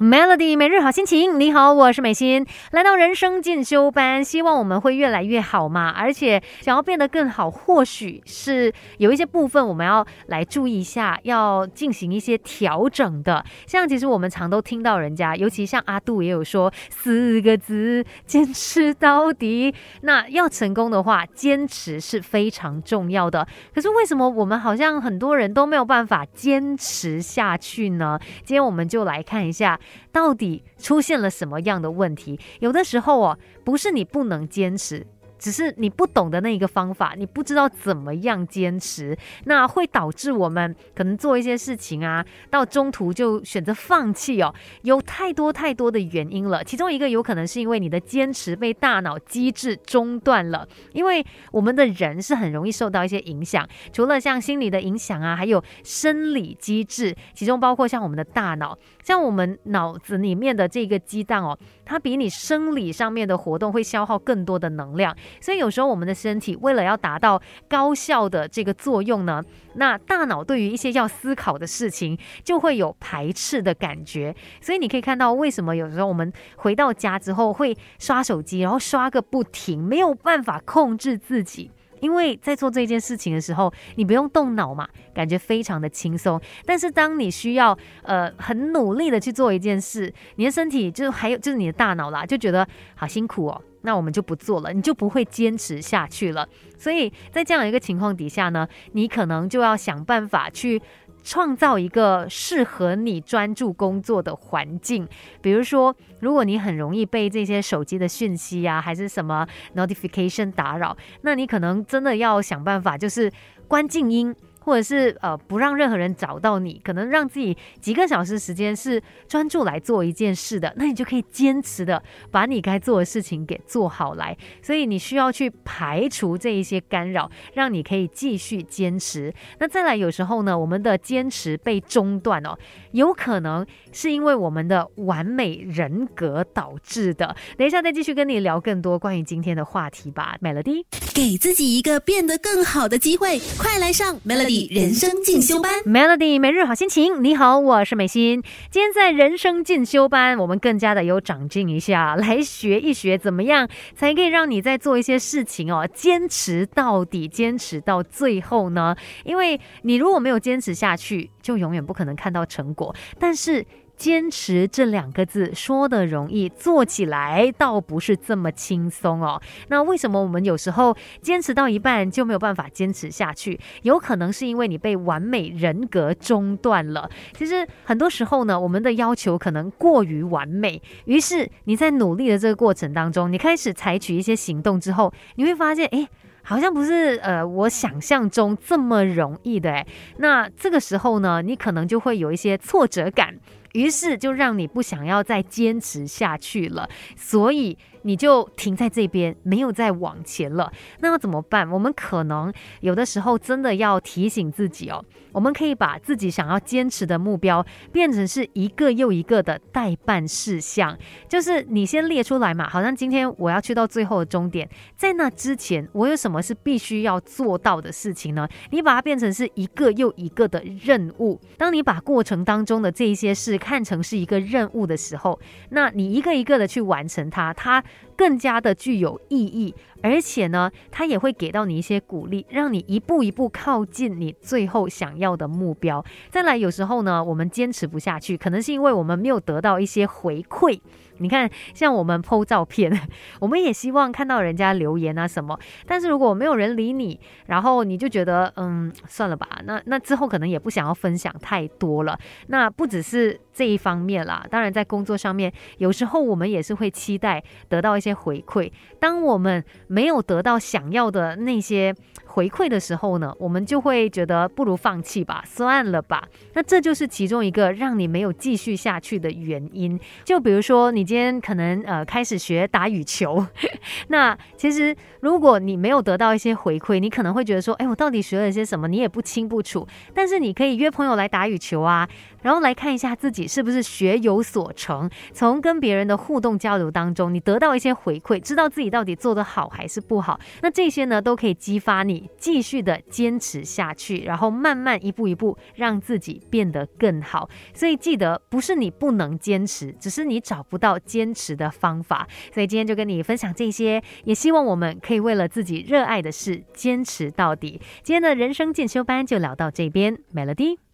[0.00, 13.44] Melody 每日好心情，你好，我是美心，来到人生进修班，希望我们会越来越好嘛，而且想要变得更好，或许是有一些部分我们要来注意一下，要进行一些调整的。
[13.66, 19.74] 像其实我们常都听到人家，尤其像阿杜也有说四个字：坚持到底。
[20.00, 23.46] 那要成功的话，坚持是非常重要的。
[23.74, 28.18] 可是为什么我们好像很多人都没有办法坚持下去呢？
[28.46, 29.78] 今天我们就来看一下。
[30.12, 32.38] 到底出现了什么样的问题？
[32.60, 35.06] 有的时候哦，不是你不能坚持。
[35.40, 44.54] 只是你不懂的那一个方法，你不知道怎么样坚持，那会导致我们可能做一些事情啊，到中途就选择放弃哦。
[44.82, 50.68] 有太多太多的原因了，其中一个有可能是因为你的坚持被大脑机制中断了。
[50.92, 65.16] 因为我们的人是很容易受到一些影响，除了像心理的影响啊，还有生理机制，其中包括像我们的大脑，像我们脑子里面的这个激荡哦，它比你生理上面的活动会消耗更多的能量。
[65.40, 69.42] 所以有时候我们的身体为了要达到高效的这个作用呢，
[69.74, 74.34] 那大脑对于一些要思考的事情就会有排斥的感觉。
[74.60, 81.70] 所以你可以看到为什么有时候我们回到家之后会刷手机，然后刷个不停，没有办法控制自己。
[82.00, 86.40] 因为在做这件事情的时候，你不用动脑嘛，感觉非常的轻松。
[86.64, 93.62] 但是当你需要呃很努力的去做一件事，你的身体就还有就是你的大脑啦，就觉得好辛苦哦。
[93.82, 96.48] 那我们就不做了，你就不会坚持下去了。
[96.78, 100.80] 所以在这样一个情况底下呢，你可能就要想办法去
[101.22, 105.06] 创造一个适合你专注工作的环境。
[105.42, 113.30] 比如说，如果你很容易被这些手机的讯息啊，还是什么 notification 打扰，那你可能真的要想办法，就是
[113.68, 114.34] 关静音。
[114.70, 124.36] 或者是呃不让任何人找到你，可能让自己几个小时时间是专注来做一件事的，那你就可以坚持的把你该做的事情给做好来。
[124.62, 129.34] 所以你需要去排除这一些干扰，让你可以继续坚持。
[129.58, 132.56] 那再来，有时候呢，我们的坚持被中断哦，
[132.92, 137.34] 有可能是因为我们的完美人格导致的。
[137.56, 140.84] 等一下再继续跟你聊更多关于今天的话题吧，Melody，
[141.14, 144.72] 给自己一个变得更好的机会，快来上 Melody。
[144.74, 147.22] 人生进修班，Melody 每日好心情。
[147.22, 148.42] 你好，我是美心。
[148.70, 158.96] 今天在人生进修班，我们更加的有长进一下，来学一学怎么样才可以让你在做一些事情哦，坚持到底，坚持到最后呢？
[159.24, 162.94] 因为你如果没有坚持下去，就永远不可能看到成果。
[163.18, 163.66] 但是。
[164.00, 169.38] 坚持这两个字说的容易，做起来倒不是这么轻松哦。
[169.68, 173.60] 那为什么我们有时候坚持到一半就没有办法坚持下去？
[173.82, 177.10] 有可能是因为你被完美人格中断了。
[177.34, 186.08] 其实很多时候呢，我们的要求可能过于完美，于是你在努力的这个过程当中，你开始采取一些行动之后，你会发现，哎，
[186.42, 189.86] 好像不是呃我想象中这么容易的诶。
[190.18, 193.34] 那这个时候呢，你可能就会有一些挫折感。
[193.72, 200.72] 于是就让你不想要再坚持下去了，所以你就停在这边，没有再往前了。
[201.00, 201.70] 那要怎么办？
[201.70, 210.96] 我们可能有的时候真的要提醒自己哦，我们可以把自己想要坚持的目标变成是一个又一个的代办事项，
[211.28, 212.68] 就是你先列出来嘛。
[212.68, 218.48] 好像今天我要去到最后的终点，在那之前我有什么是必须要做到的事情呢？
[218.70, 221.40] 你把它变成是一个又一个的任务。
[221.56, 225.38] 当你把过程当中的这一些事，看成是一个任务的时候，
[225.70, 227.82] 那你一个一个的去完成它，它
[228.16, 229.74] 更加的具有意义。
[230.02, 236.02] 而且呢，他也会给到你一些鼓励，让你一步一步靠近你最后想要的目标。
[236.30, 240.80] 再来，有时候呢，我们坚持不下去，可能是因为我们没有得到一些回馈。
[241.20, 242.90] 你看，像我们 PO 照片，
[243.40, 245.58] 我们也希望看到人家留言啊什么。
[245.86, 249.46] 但是如果没有人理你，然后你就觉得，嗯，算了吧。
[249.64, 252.18] 那那之后可能也不想要分享太多了。
[252.48, 258.72] 那不只是这一方面啦，当然在工作上面，有时候我们也是会期待得到一些回馈。
[258.98, 261.94] 当我们没有得到想要的那些
[262.30, 266.28] 回馈的时候呢，我们就会觉得不如放弃吧，算了吧。
[266.54, 269.98] 那这就是其中一个让你没有继续下去的原因。
[270.24, 273.44] 就比如说，你今天可能呃开始学打羽球，
[274.08, 278.86] 那其实如果你没有得到一些回馈，你可能会觉得说，哎，我到底学了些什么？
[278.86, 279.86] 你也不清不楚。
[280.14, 282.08] 但是你可以约朋友来打羽球啊。
[282.42, 290.40] 然后来看一下自己是不是学有所成，从跟别人的互动交流当中，你得到一些回馈，知道自己到底做得好还是不好。
[290.62, 297.48] 那这些呢，都可以激发你继续的坚持下去，然后慢慢一步一步让自己变得更好。
[297.72, 302.26] 所以记得，不是你不能坚持，只是你找不到坚持的方法。
[302.52, 307.80] 所以今天就跟你分享这些，也希望我们可以为了自己热爱的事坚持到底。
[308.02, 310.89] 今天的人生进修班就聊到这边，Melody。